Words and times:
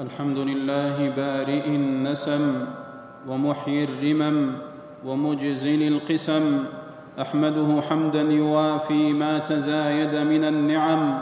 الحمد 0.00 0.38
لله 0.38 1.10
بارئ 1.10 1.66
النسم 1.66 2.66
ومحيي 3.28 3.84
الرمم 3.84 4.52
ومجزل 5.06 5.82
القسم. 5.88 6.64
أحمده 7.20 7.82
حمدا 7.90 8.22
يوافي 8.22 9.12
ما 9.12 9.38
تزايد 9.38 10.14
من 10.14 10.44
النعم 10.44 11.20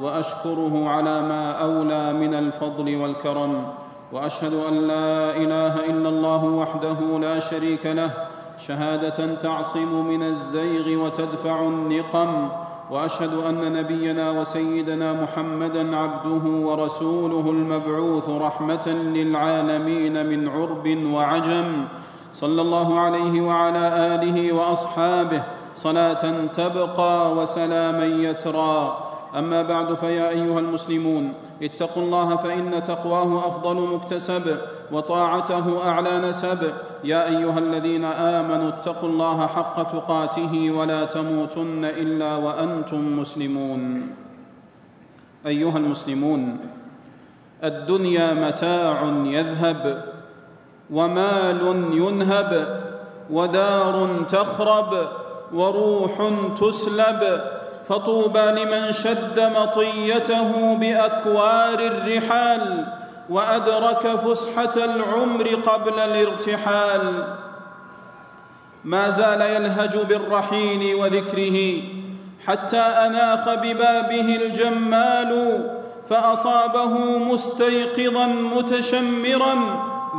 وأشكره 0.00 0.88
على 0.88 1.20
ما 1.20 1.52
أولى 1.52 2.12
من 2.12 2.34
الفضل 2.34 2.96
والكرم. 2.96 3.66
وأشهد 4.12 4.54
أن 4.54 4.74
لا 4.74 5.36
إله 5.36 5.90
إلا 5.90 6.08
الله 6.08 6.44
وحده 6.44 7.18
لا 7.18 7.38
شريك 7.38 7.86
له 7.86 8.10
شهادة 8.58 9.34
تعصم 9.34 10.06
من 10.06 10.22
الزيغ 10.22 11.04
وتدفع 11.04 11.60
النقم. 11.68 12.48
وأشهد 12.90 13.34
أن 13.48 13.72
نبينا 13.72 14.30
وسيدنا 14.30 15.12
محمدا 15.12 15.96
عبده 15.96 16.66
ورسوله 16.66 17.50
المبعوث 17.50 18.28
رحمة 18.28 18.88
للعالمين 18.88 20.26
من 20.26 20.48
عرب 20.48 20.98
وعجم. 21.12 21.84
صلى 22.32 22.62
الله 22.62 23.00
عليه 23.00 23.40
وعلى 23.40 24.14
آله 24.14 24.52
وأصحابه. 24.52 25.42
صلاة 25.74 26.46
تبقى 26.46 27.32
وسلاما 27.32 28.04
يترى. 28.04 28.96
أما 29.38 29.62
بعد 29.62 29.94
فيا 29.94 30.28
أيها 30.28 30.58
المسلمون 30.60 31.32
اتقوا 31.62 32.02
الله 32.02 32.36
فإن 32.36 32.84
تقواه 32.84 33.38
أفضل 33.38 33.76
مكتسب. 33.94 34.56
وطاعته 34.92 35.88
أعلى 35.88 36.18
نسب. 36.18 36.72
يا 37.04 37.28
أيها 37.28 37.58
الذين 37.58 38.04
آمنوا 38.04 38.68
اتقوا 38.68 39.08
الله 39.08 39.46
حق 39.46 39.92
تقاته 39.92 40.70
ولا 40.70 41.04
تموتن 41.04 41.84
إلا 41.84 42.36
وأنتم 42.36 43.20
مسلمون. 43.20 44.10
أيها 45.46 45.78
المسلمون 45.78 46.58
الدنيا 47.64 48.34
متاع 48.34 49.02
يذهب 49.24 50.04
ومال 50.90 51.88
ينهب 51.92 52.80
ودار 53.30 54.24
تخرب 54.28 55.08
وروح 55.54 56.32
تسلب. 56.60 57.40
فطوبى 57.88 58.38
لمن 58.38 58.92
شد 58.92 59.40
مطيته 59.40 60.74
بأكوار 60.74 61.78
الرحال. 61.78 62.86
وأدرك 63.30 64.20
فسحة 64.20 64.84
العمر 64.84 65.48
قبل 65.48 65.98
الارتحال. 65.98 67.24
ما 68.84 69.10
زال 69.10 69.40
يلهج 69.40 69.96
بالرحيل 69.96 70.94
وذكره 70.94 71.82
حتى 72.46 72.80
أناخ 72.80 73.54
ببابه 73.54 74.36
الجمال 74.36 75.60
فأصابه 76.10 77.18
مستيقظا 77.18 78.26
متشمرا 78.26 79.54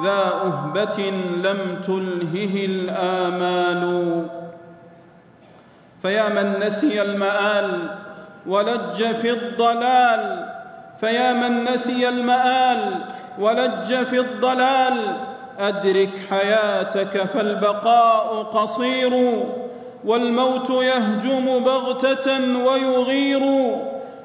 ذا 0.03 0.23
أهبة 0.43 1.13
لم 1.43 1.81
تلهه 1.83 2.65
الآمال. 2.65 3.83
فيا 6.01 6.29
من 6.29 6.59
نسي 6.65 7.01
المآل 7.01 7.89
ولج 8.47 9.03
في 9.03 9.31
الضلال 9.31 10.52
فيا 10.99 11.33
من 11.33 11.63
نسي 11.63 12.09
المآل 12.09 13.05
ولج 13.39 13.93
في 13.93 14.19
الضلال 14.19 15.17
أدرك 15.59 16.09
حياتك 16.29 17.17
فالبقاء 17.23 18.43
قصير 18.43 19.43
والموت 20.05 20.69
يهجم 20.69 21.59
بغتة 21.59 22.57
ويغير 22.65 23.75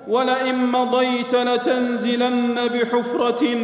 ولئن 0.09 0.67
مضيت 0.67 1.35
لتنزلن 1.35 2.55
بحفرة 2.75 3.57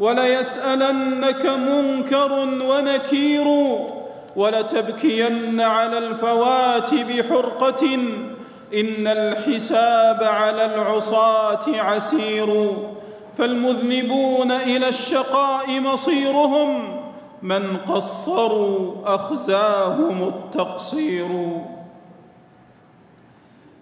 وليسألنك 0.00 1.46
منكر 1.46 2.32
ونكير 2.62 3.46
ولتبكين 4.36 5.60
على 5.60 5.98
الفوات 5.98 6.94
بحرقة 6.94 7.98
إن 8.74 9.06
الحساب 9.06 10.22
على 10.22 10.64
العصاة 10.64 11.80
عسير 11.80 12.76
فالمذنبون 13.38 14.52
إلى 14.52 14.88
الشقاء 14.88 15.80
مصيرهم 15.80 17.00
من 17.42 17.76
قصروا 17.76 18.94
أخزاهم 19.06 20.28
التقصير. 20.28 21.28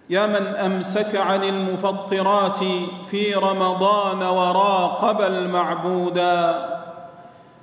يا 0.09 0.27
من 0.27 0.55
أمسك 0.55 1.15
عن 1.15 1.43
المفطرات 1.43 2.59
في 3.07 3.33
رمضان 3.33 4.23
وراقب 4.23 5.21
المعبودا 5.21 6.67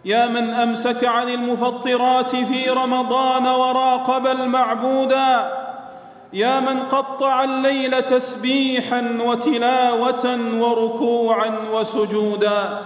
يا 0.05 0.29
من 0.29 0.51
أمسك 0.51 1.05
عن 1.05 1.29
المفطرات 1.29 2.37
في 2.37 2.71
رمضان 2.71 3.47
وراقب 3.47 4.27
المعبودا 4.27 5.64
يا 6.35 6.61
من 6.61 6.81
قطع 6.81 7.45
الليل 7.45 8.03
تسبيحا 8.03 9.19
وتلاوة 9.27 10.39
وركوعا 10.59 11.51
وسجودا. 11.73 12.79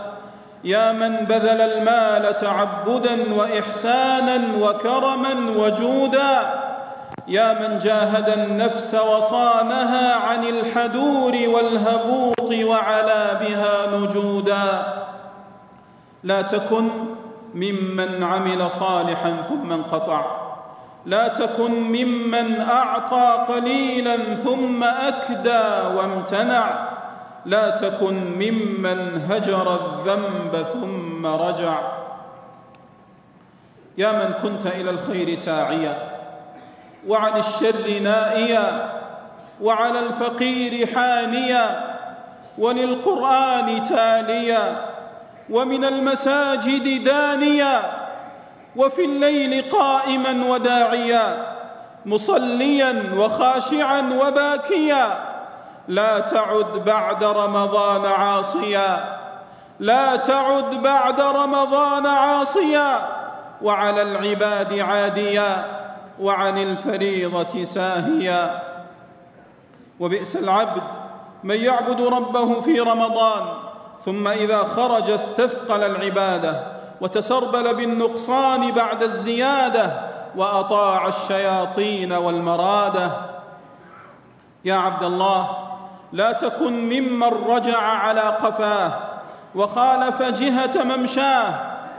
يا 0.64 0.92
من 0.92 1.16
بذل 1.16 1.60
المال 1.60 2.36
تعبدا 2.36 3.34
وإحسانا 3.34 4.40
وكرما 4.60 5.34
وجودا. 5.56 6.40
يا 7.28 7.52
من 7.52 7.78
جاهد 7.78 8.28
النفس 8.28 8.94
وصانها 8.94 10.14
عن 10.14 10.44
الحدور 10.44 11.32
والهبوط 11.54 12.52
وعلى 12.52 13.40
بها 13.40 13.96
نجودا. 13.96 14.82
لا 16.24 16.42
تكن 16.42 16.88
ممن 17.54 18.22
عمل 18.22 18.70
صالحا 18.70 19.36
ثم 19.48 19.72
انقطع. 19.72 20.37
لا 21.08 21.28
تكن 21.28 21.72
ممن 21.72 22.60
أعطى 22.60 23.46
قليلا 23.48 24.16
ثم 24.44 24.84
أكدى 24.84 25.96
وامتنع. 25.96 26.88
لا 27.46 27.70
تكن 27.70 28.14
ممن 28.14 29.26
هجر 29.30 29.74
الذنب 29.74 30.66
ثم 30.72 31.26
رجع. 31.26 31.78
يا 33.98 34.12
من 34.12 34.34
كنت 34.42 34.66
إلى 34.66 34.90
الخير 34.90 35.34
ساعيا 35.34 35.96
وعن 37.08 37.38
الشر 37.38 37.98
نائيا 38.02 38.92
وعلى 39.62 39.98
الفقير 39.98 40.86
حانيا 40.94 41.96
وللقرآن 42.58 43.84
تاليا 43.84 44.76
ومن 45.50 45.84
المساجد 45.84 47.04
دانيا. 47.04 48.07
وفي 48.78 49.04
الليل 49.04 49.70
قائما 49.70 50.46
وداعيا 50.50 51.56
مصليا 52.06 53.12
وخاشعا 53.16 54.00
وباكيا 54.00 55.24
لا 55.88 56.18
تعد 56.18 56.84
بعد 56.86 57.24
رمضان 57.24 58.04
عاصيا 58.06 59.18
لا 59.80 60.16
تعد 60.16 60.82
بعد 60.82 61.20
رمضان 61.20 62.06
عاصيا 62.06 62.98
وعلى 63.62 64.02
العباد 64.02 64.78
عاديا 64.78 65.64
وعن 66.20 66.58
الفريضة 66.58 67.64
ساهيا. 67.64 68.62
وبئس 70.00 70.36
العبد 70.36 70.82
من 71.44 71.56
يعبد 71.56 72.00
ربه 72.00 72.60
في 72.60 72.80
رمضان 72.80 73.46
ثم 74.04 74.28
إذا 74.28 74.58
خرج 74.58 75.10
استثقل 75.10 75.84
العبادة. 75.84 76.77
وتسربل 77.00 77.74
بالنقصان 77.74 78.70
بعد 78.70 79.02
الزيادة 79.02 80.00
وأطاع 80.36 81.08
الشياطين 81.08 82.12
والمرادة. 82.12 83.10
يا 84.64 84.74
عبد 84.74 85.04
الله 85.04 85.48
لا 86.12 86.32
تكن 86.32 86.72
ممن 86.72 87.32
رجع 87.48 87.78
على 87.78 88.20
قفاه 88.20 88.92
وخالف 89.54 90.22
جهة 90.22 90.84
ممشاه 90.84 91.54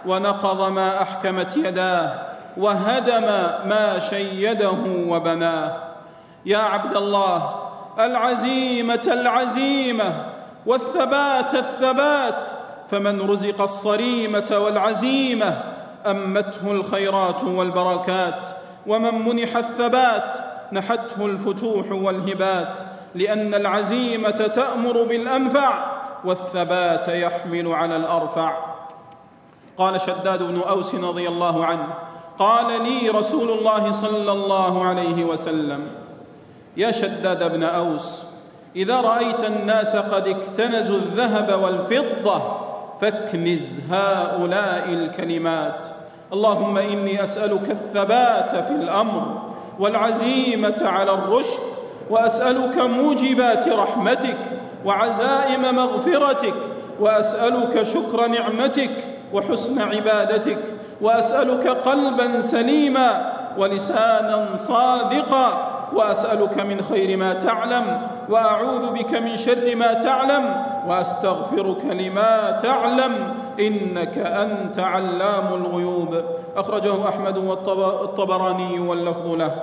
ونقض 0.06 0.72
ما 0.72 1.02
أحكمت 1.02 1.58
يداه 1.58 2.14
وهدم 2.58 3.26
ما 3.70 4.00
شيده 4.00 4.72
وبناه. 5.08 5.78
يا 6.46 6.58
عبد 6.58 6.98
الله 6.98 7.56
العزيمة 8.00 9.02
العزيمة 9.08 10.26
والثبات 10.66 11.56
الثبات 11.56 12.50
فمن 12.92 13.22
رزق 13.22 13.62
الصريمة 13.62 14.58
والعزيمة 14.58 15.64
أمته 16.08 16.72
الخيرات 16.72 17.44
والبركات 17.44 18.50
ومن 18.88 19.26
منح 19.26 19.58
الثبات 19.58 20.36
نحته 20.72 21.26
الفتوح 21.26 21.92
والهبات 21.92 22.80
لأن 23.16 23.54
العزيمة 23.54 24.32
تأمر 24.32 25.04
بالأنفع 25.04 25.74
والثبات 26.26 27.08
يحمل 27.08 27.68
على 27.68 27.96
الأرفع. 27.96 28.58
قال 29.78 30.02
شداد 30.02 30.44
بن 30.44 30.62
أوس 30.62 30.96
رضي 30.96 31.28
الله 31.28 31.66
عنه 31.66 31.88
قال 32.40 32.84
لي 32.84 33.10
رسول 33.10 33.50
الله 33.50 33.92
صلى 33.92 34.32
الله 34.32 34.86
عليه 34.86 35.24
وسلم 35.24 35.88
يا 36.78 36.92
شداد 36.92 37.54
بن 37.54 37.64
أوس 37.64 38.26
إذا 38.76 39.02
رأيت 39.02 39.44
الناس 39.44 39.96
قد 39.96 40.28
اكتنزوا 40.28 40.98
الذهب 40.98 41.64
والفضة 41.64 42.59
فاكنز 43.02 43.82
هؤلاء 43.92 44.84
الكلمات. 44.90 45.88
اللهم 46.34 46.78
إني 46.78 47.24
أسألك 47.24 47.72
الثبات 47.72 48.66
في 48.66 48.72
الأمر 48.76 49.42
والعزيمة 49.80 50.82
على 50.82 51.14
الرشد 51.14 51.60
وأسألك 52.10 52.78
موجبات 52.78 53.68
رحمتك 53.68 54.38
وعزائم 54.86 55.76
مغفرتك 55.76 56.54
وأسألك 57.00 57.84
شكر 57.84 58.28
نعمتك 58.28 58.92
وحسن 59.34 59.82
عبادتك 59.82 60.74
وأسألك 61.02 61.68
قلبا 61.68 62.42
سليما 62.42 63.34
ولسانا 63.58 64.56
صادقا 64.56 65.76
وأسألك 65.96 66.58
من 66.60 66.82
خير 66.82 67.18
ما 67.18 67.34
تعلم 67.34 68.02
وأعوذ 68.30 68.90
بك 68.94 69.14
من 69.22 69.38
شر 69.38 69.76
ما 69.76 69.94
تعلم 69.94 70.64
وأستغفرك 70.88 71.86
لما 71.86 72.60
تعلم 72.64 73.34
إنك 73.60 74.18
أنت 74.18 74.80
علام 74.80 75.54
الغيوب. 75.54 76.22
أخرجه 76.56 77.10
أحمد 77.10 77.38
والطبراني 77.38 78.80
واللفظ 78.80 79.28
له. 79.28 79.56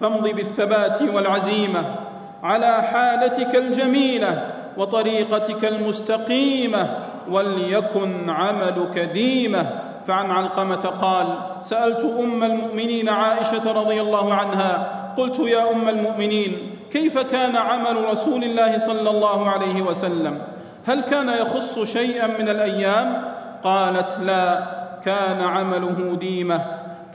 فامض 0.00 0.28
بالثبات 0.28 1.02
والعزيمة 1.02 1.94
على 2.42 2.72
حالتك 2.82 3.56
الجميلة 3.56 4.50
وطريقتك 4.76 5.64
المستقيمة 5.64 6.96
وليكن 7.30 8.30
عملك 8.30 8.98
ديمة. 8.98 9.80
فعن 10.08 10.30
علقمة 10.30 10.86
قال 11.00 11.26
سألت 11.60 12.00
أم 12.20 12.44
المؤمنين 12.44 13.08
عائشة 13.08 13.72
رضي 13.72 14.00
الله 14.00 14.34
عنها 14.34 14.90
قلت 15.16 15.38
يا 15.38 15.70
أم 15.70 15.88
المؤمنين 15.88 16.77
كيف 16.92 17.18
كان 17.18 17.56
عمل 17.56 18.04
رسول 18.04 18.44
الله 18.44 18.78
صلى 18.78 19.10
الله 19.10 19.50
عليه 19.50 19.82
وسلم؟ 19.82 20.42
هل 20.86 21.00
كان 21.00 21.28
يخص 21.28 21.78
شيئا 21.78 22.26
من 22.26 22.48
الأيام؟ 22.48 23.22
قالت 23.64 24.18
لا 24.20 24.66
كان 25.04 25.40
عمله 25.40 26.16
ديمة 26.20 26.64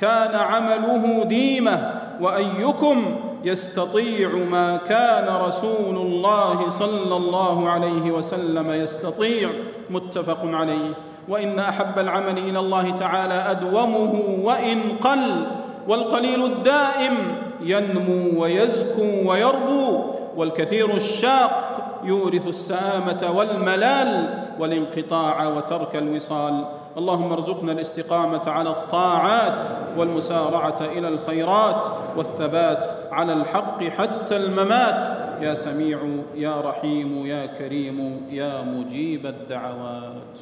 كان 0.01 0.35
عمله 0.35 1.23
ديمة 1.23 1.91
وأيكم 2.21 3.15
يستطيع 3.43 4.29
ما 4.29 4.77
كان 4.77 5.35
رسول 5.35 5.97
الله 5.97 6.69
صلى 6.69 7.15
الله 7.15 7.69
عليه 7.69 8.11
وسلم 8.11 8.71
يستطيع؟ 8.71 9.49
متفق 9.89 10.39
عليه. 10.43 10.93
وإن 11.29 11.59
أحب 11.59 11.99
العمل 11.99 12.37
إلى 12.37 12.59
الله 12.59 12.91
تعالى 12.91 13.33
أدومه 13.33 14.23
وإن 14.43 14.81
قل 15.01 15.45
والقليل 15.87 16.45
الدائم 16.45 17.42
ينمو 17.63 18.41
ويزكو 18.41 19.31
ويربو 19.31 20.03
والكثير 20.37 20.95
الشاق 20.95 21.79
يورث 22.03 22.47
السامة 22.47 23.31
والملال 23.37 24.39
والانقطاع 24.59 25.47
وترك 25.47 25.95
الوصال. 25.95 26.65
اللهم 26.97 27.31
ارزقنا 27.31 27.71
الاستقامة 27.71 28.49
على 28.49 28.69
الطاعات 28.69 29.67
والمسارعة 29.97 30.81
إلى 30.81 31.07
الخيرات 31.07 31.87
والثبات 32.17 32.89
على 33.11 33.33
الحق 33.33 33.83
حتى 33.83 34.37
الممات. 34.37 35.17
يا 35.41 35.53
سميع 35.53 35.99
يا 36.35 36.61
رحيم 36.61 37.25
يا 37.25 37.45
كريم 37.45 38.27
يا 38.29 38.61
مجيب 38.61 39.25
الدعوات. 39.25 40.39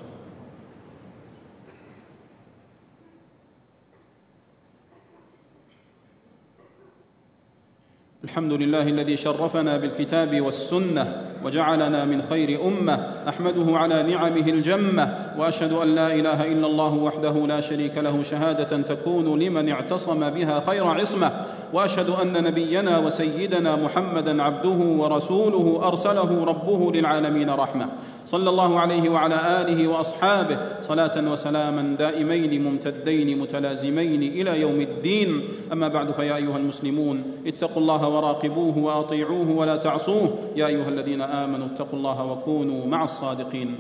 الحمد 8.24 8.54
لله 8.54 8.88
الذي 8.88 9.18
شرفنا 9.18 9.78
بالكتاب 9.78 10.42
والسنة 10.42 11.22
وجعلنا 11.44 12.06
من 12.06 12.22
خير 12.22 12.68
أمة 12.68 13.14
أحمده 13.28 13.78
على 13.78 14.04
نعمه 14.04 14.50
الجمة 14.50 15.34
وأشهد 15.38 15.72
أن 15.72 15.96
لا 15.96 16.14
إله 16.14 16.52
إلا 16.52 16.68
الله 16.68 16.94
وحده 16.94 17.48
لا 17.48 17.62
شريك 17.62 17.98
له 17.98 18.24
شهادة 18.24 18.78
تكون 18.78 19.40
لمن 19.40 19.70
اعتصم 19.70 20.30
بها 20.30 20.60
خير 20.60 20.88
عصمة. 20.88 21.46
وأشهد 21.74 22.10
أن 22.10 22.44
نبينا 22.44 23.00
وسيدنا 23.00 23.76
محمدا 23.76 24.44
عبده 24.44 24.80
ورسوله 25.02 25.88
أرسله 25.88 26.46
ربه 26.46 26.92
للعالمين 26.92 27.50
رحمة. 27.50 27.90
صلى 28.26 28.50
الله 28.50 28.80
عليه 28.80 29.10
وعلى 29.10 29.62
آله 29.62 29.88
وأصحابه. 29.88 30.58
صلاة 30.80 31.32
وسلاما 31.32 31.96
دائمين 32.00 32.64
ممتدين 32.64 33.40
متلازمين 33.40 34.24
إلى 34.24 34.62
يوم 34.62 34.82
الدين. 34.82 35.42
أما 35.74 35.88
بعد 35.88 36.12
فيا 36.12 36.36
أيها 36.36 36.58
المسلمون 36.58 37.24
اتقوا 37.48 37.82
الله 37.82 38.08
وراقبوه 38.10 38.78
وأطيعوه 38.78 39.52
ولا 39.52 39.76
تعصوه. 39.76 40.30
يا 40.56 40.68
أيها 40.68 40.90
الذين 40.90 41.22
آمنوا 41.22 41.68
اتقوا 41.68 42.00
الله 42.00 42.26
وكونوا 42.26 42.86
مع 42.86 43.04
الصادقين. 43.04 43.76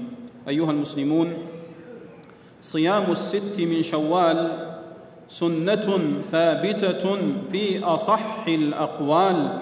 أيها 0.48 0.72
المسلمون 0.72 1.34
صيام 2.62 3.12
الست 3.12 3.60
من 3.60 3.82
شوال 3.84 4.71
سنة 5.32 6.00
ثابتة 6.32 7.18
في 7.52 7.84
أصح 7.84 8.44
الأقوال. 8.48 9.60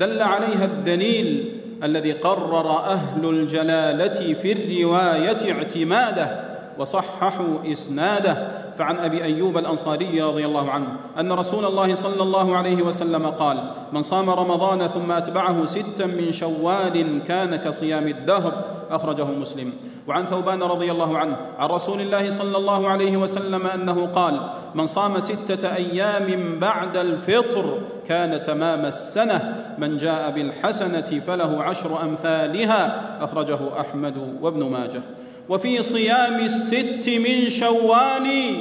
دل 0.00 0.22
عليها 0.22 0.64
الدليل 0.64 1.60
الذي 1.82 2.12
قرر 2.12 2.70
أهل 2.70 3.28
الجلالة 3.28 4.34
في 4.34 4.52
الرواية 4.52 5.52
اعتماده 5.52 6.40
وصححوا 6.78 7.72
إسناده. 7.72 8.61
فعن 8.82 8.98
أبي 8.98 9.24
أيوب 9.24 9.58
الأنصاري 9.58 10.22
رضي 10.22 10.46
الله 10.46 10.70
عنه 10.70 10.86
أن 11.20 11.32
رسول 11.32 11.64
الله 11.64 11.94
صلى 11.94 12.22
الله 12.22 12.56
عليه 12.56 12.82
وسلم 12.82 13.26
قال 13.26 13.70
من 13.92 14.02
صام 14.02 14.30
رمضان 14.30 14.86
ثم 14.86 15.12
أتبعه 15.12 15.64
ستا 15.64 16.06
من 16.06 16.32
شوال 16.32 17.22
كان 17.26 17.56
كصيام 17.56 18.08
الدهر. 18.08 18.64
أخرجه 18.90 19.24
مسلم. 19.24 19.72
وعن 20.08 20.26
ثوبان 20.26 20.62
رضي 20.62 20.90
الله 20.90 21.18
عنه 21.18 21.36
عن 21.58 21.68
رسول 21.68 22.00
الله 22.00 22.30
صلى 22.30 22.56
الله 22.56 22.88
عليه 22.88 23.16
وسلم 23.16 23.66
أنه 23.66 24.06
قال 24.06 24.50
من 24.74 24.86
صام 24.86 25.20
ستة 25.20 25.74
أيام 25.74 26.58
بعد 26.58 26.96
الفطر 26.96 27.78
كان 28.06 28.42
تمام 28.42 28.86
السنة 28.86 29.64
من 29.78 29.96
جاء 29.96 30.30
بالحسنة 30.30 31.20
فله 31.26 31.62
عشر 31.62 32.02
أمثالها. 32.02 33.02
أخرجه 33.24 33.58
أحمد 33.80 34.38
وابن 34.42 34.62
ماجه. 34.64 35.02
وفي 35.48 35.82
صيام 35.82 36.40
الست 36.40 37.08
من 37.08 37.50
شوال 37.50 38.54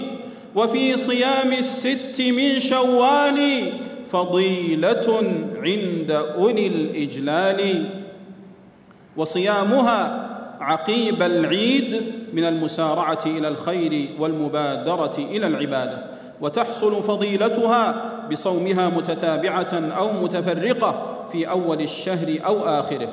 وفي 0.56 0.98
صيام 0.98 1.52
الست 1.52 2.22
من 2.22 2.60
شوال 2.60 3.70
فضيلة 4.12 5.24
عند 5.56 6.12
أولي 6.12 6.68
الإجلال. 6.68 7.86
وصيامها 9.18 10.30
عقيب 10.60 11.24
العيد 11.24 12.02
من 12.34 12.46
المسارعة 12.46 13.20
إلى 13.26 13.48
الخير 13.48 14.10
والمبادرة 14.20 15.18
إلى 15.18 15.48
العبادة. 15.48 16.04
وتحصل 16.42 17.04
فضيلتها 17.04 18.12
بصومها 18.32 18.90
متتابعة 18.90 19.74
أو 19.74 20.14
متفرقة 20.14 21.18
في 21.32 21.50
أول 21.50 21.82
الشهر 21.82 22.38
أو 22.46 22.66
آخره. 22.66 23.10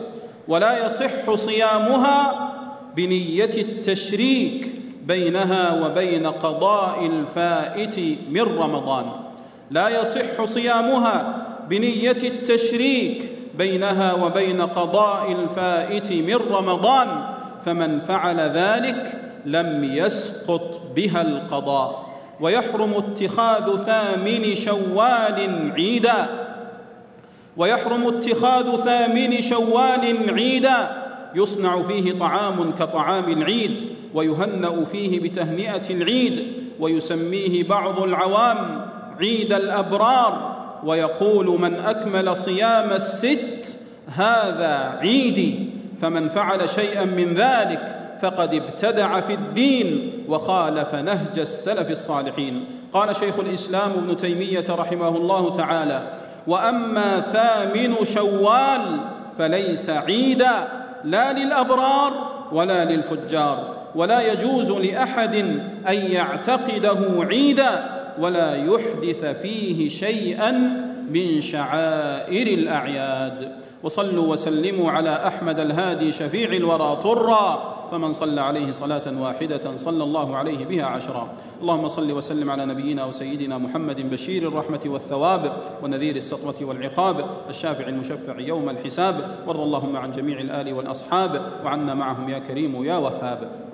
ولا 0.49 0.87
يصح 0.87 1.35
صيامها 1.35 2.49
بنية 2.99 3.45
التشريك 3.45 4.75
بينها 5.07 5.87
وبين 5.87 6.27
قضاء 6.27 7.07
الفائت 7.07 7.99
من 8.31 8.43
رمضان. 8.43 9.07
لا 9.71 9.89
يصح 9.89 10.45
صيامها 10.45 11.47
بنية 11.71 12.11
التشريك 12.11 13.33
بينها 13.59 14.15
وبين 14.15 14.61
قضاء 14.61 15.33
الفائت 15.33 16.13
من 16.13 16.35
رمضان 16.35 17.09
فمن 17.65 18.01
فعل 18.01 18.41
ذلك 18.41 19.21
لم 19.45 19.85
يسقط 19.85 20.81
بها 20.97 21.23
القضاء. 21.23 22.09
ويحرم 22.41 22.95
اتخاذ 22.95 23.77
ثامن 23.85 24.55
شوال 24.55 25.71
عيدا. 25.75 26.27
ويحرم 27.57 28.07
اتخاذ 28.07 28.85
ثامن 28.85 29.43
شوال 29.43 30.35
عيدا. 30.35 31.08
يصنع 31.35 31.83
فيه 31.83 32.19
طعام 32.19 32.73
كطعام 32.79 33.33
العيد 33.33 33.73
ويهنأ 34.15 34.85
فيه 34.85 35.21
بتهنئة 35.21 35.91
العيد 35.91 36.53
ويسميه 36.81 37.65
بعض 37.65 38.03
العوام 38.03 38.87
عيد 39.21 39.53
الأبرار 39.53 40.57
ويقول 40.85 41.61
من 41.61 41.75
أكمل 41.75 42.37
صيام 42.37 42.91
الست 42.91 43.77
هذا 44.15 44.99
عيدي 45.01 45.71
فمن 46.03 46.29
فعل 46.29 46.69
شيئا 46.69 47.05
من 47.05 47.35
ذلك 47.35 47.95
فقد 48.23 48.55
ابتدع 48.55 49.21
في 49.21 49.35
الدين 49.35 50.13
وخالف 50.29 50.95
نهج 50.95 51.39
السلف 51.39 51.91
الصالحين. 51.91 52.65
قال 52.93 53.17
شيخ 53.17 53.39
الإسلام 53.39 53.91
ابن 53.91 54.17
تيمية 54.17 54.65
رحمه 54.69 55.09
الله 55.09 55.57
تعالى 55.57 56.03
وأما 56.47 57.21
ثامن 57.21 57.95
شوال 58.05 59.01
فليس 59.39 59.91
عيدا 59.91 60.78
لا 61.05 61.33
للأبرار 61.33 62.13
ولا 62.53 62.85
للفجار 62.85 63.75
ولا 63.95 64.33
يجوز 64.33 64.71
لأحد 64.71 65.35
أن 65.89 65.95
يعتقده 65.95 66.99
عيدا 67.19 67.85
ولا 68.19 68.55
يحدث 68.57 69.25
فيه 69.25 69.89
شيئا 69.89 70.51
من 71.11 71.41
شعائر 71.41 72.47
الأعياد. 72.47 73.53
وصلوا 73.83 74.33
وسلموا 74.33 74.91
على 74.91 75.27
أحمد 75.27 75.61
الهادي 75.61 76.13
شفيع 76.13 76.53
الورى 76.53 77.01
طرا 77.03 77.78
فمن 77.91 78.13
صلى 78.13 78.41
عليه 78.41 78.73
صلاة 78.73 79.21
واحدة 79.21 79.75
صلى 79.75 80.05
الله 80.05 80.37
عليه 80.37 80.65
بها 80.65 80.85
عشرا. 80.85 81.29
اللهم 81.61 81.89
صل 81.89 82.13
وسلم 82.13 82.51
على 82.51 82.67
نبينا 82.67 83.05
وسيدنا 83.05 83.59
محمد 83.59 84.11
بشير 84.11 84.49
الرحمة 84.49 84.81
والثواب 84.87 85.53
ونذير 85.83 86.17
السطوة 86.17 86.55
والعقاب 86.61 87.25
الشافع 87.51 87.89
المشفع 87.89 88.39
يوم 88.39 88.69
الحساب 88.69 89.39
وارض 89.47 89.61
اللهم 89.61 89.97
عن 89.97 90.11
جميع 90.11 90.41
الآل 90.41 90.73
والأصحاب 90.73 91.53
وعنا 91.65 91.95
معهم 91.95 92.29
يا 92.29 92.39
كريم 92.39 92.85
يا 92.85 92.97
وهاب. 92.97 93.68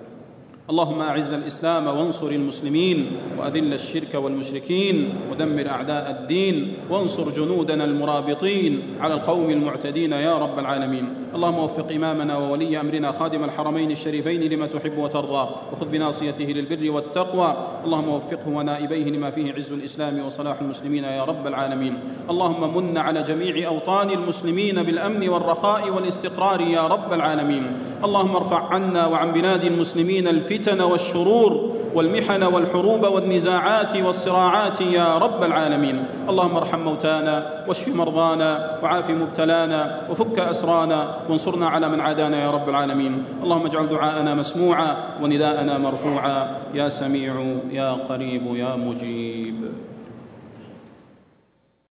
اللهم 0.70 1.00
أعز 1.00 1.32
الإسلام 1.32 1.86
وانصر 1.86 2.26
المسلمين 2.26 3.06
وأذل 3.38 3.74
الشرك 3.74 4.14
والمشركين 4.14 5.14
ودمر 5.30 5.68
أعداء 5.68 6.10
الدين 6.10 6.74
وانصر 6.90 7.30
جنودنا 7.30 7.84
المرابطين 7.84 8.82
على 9.00 9.14
القوم 9.14 9.50
المعتدين 9.50 10.12
يا 10.12 10.38
رب 10.38 10.58
العالمين. 10.58 11.14
اللهم 11.34 11.58
وفق 11.58 11.92
إمامنا 11.92 12.38
وولي 12.38 12.80
أمرنا 12.80 13.12
خادم 13.12 13.44
الحرمين 13.44 13.90
الشريفين 13.90 14.40
لما 14.40 14.66
تحب 14.66 14.98
وترضى 14.98 15.48
وخذ 15.72 15.88
بناصيته 15.88 16.44
للبر 16.44 16.90
والتقوى. 16.90 17.56
اللهم 17.84 18.08
وفقه 18.08 18.48
ونائبيه 18.48 19.04
لما 19.10 19.30
فيه 19.30 19.52
عز 19.52 19.72
الإسلام 19.72 20.24
وصلاح 20.26 20.60
المسلمين 20.60 21.04
يا 21.04 21.24
رب 21.24 21.46
العالمين. 21.46 21.98
اللهم 22.30 22.76
من 22.76 22.98
على 22.98 23.22
جميع 23.22 23.68
أوطان 23.68 24.10
المسلمين 24.10 24.82
بالأمن 24.82 25.28
والرخاء 25.28 25.90
والاستقرار 25.90 26.60
يا 26.60 26.86
رب 26.86 27.12
العالمين. 27.12 27.76
اللهم 28.04 28.36
ارفع 28.36 28.68
عنا 28.74 29.06
وعن 29.06 29.32
بلاد 29.32 29.64
المسلمين 29.64 30.28
الفتن 30.54 30.80
والشرور 30.80 31.72
والمحن 31.94 32.42
والحروب 32.42 33.04
والنزاعات 33.04 33.96
والصراعات 33.96 34.80
يا 34.80 35.18
رب 35.18 35.44
العالمين. 35.44 36.04
اللهم 36.28 36.56
ارحم 36.56 36.80
موتانا 36.80 37.64
واشف 37.68 37.88
مرضانا 37.88 38.78
وعاف 38.82 39.10
مبتلانا 39.10 40.06
وفك 40.10 40.38
أسرانا 40.38 41.26
وانصرنا 41.28 41.68
على 41.68 41.88
من 41.88 42.00
عادانا 42.00 42.44
يا 42.44 42.50
رب 42.50 42.68
العالمين. 42.68 43.24
اللهم 43.42 43.66
اجعل 43.66 43.88
دعاءنا 43.88 44.34
مسموعا 44.34 44.96
ونداءنا 45.22 45.78
مرفوعا. 45.78 46.56
يا 46.74 46.88
سميع 46.88 47.34
يا 47.70 47.92
قريب 47.92 48.54
يا 48.54 48.76
مجيب. 48.76 49.58